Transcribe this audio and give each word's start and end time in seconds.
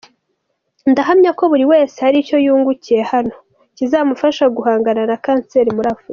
Ndahamya 0.91 1.31
ko 1.39 1.43
buri 1.51 1.65
wese 1.71 1.95
hari 2.05 2.17
icyo 2.23 2.37
yungukiye 2.45 3.01
hano 3.11 3.35
kizamufasha 3.75 4.45
guhangana 4.55 5.01
na 5.09 5.17
kanseri 5.25 5.71
muri 5.75 5.87
Afurika. 5.93 6.09